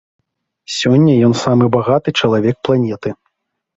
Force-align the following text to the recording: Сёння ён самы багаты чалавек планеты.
Сёння 0.77 1.13
ён 1.29 1.33
самы 1.43 1.65
багаты 1.77 2.09
чалавек 2.23 2.55
планеты. 2.69 3.09